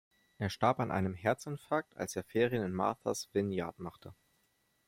[0.39, 4.15] Er starb an einem Herzinfarkt, als er Ferien in Martha's Vineyard machte.